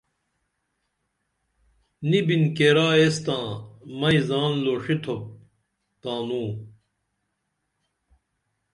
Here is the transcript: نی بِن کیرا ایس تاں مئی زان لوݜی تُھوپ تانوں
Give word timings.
نی 2.09 2.19
بِن 2.27 2.43
کیرا 2.55 2.87
ایس 2.97 3.15
تاں 3.25 3.45
مئی 3.99 4.19
زان 4.27 4.51
لوݜی 4.63 4.95
تُھوپ 5.03 5.23
تانوں 6.01 6.49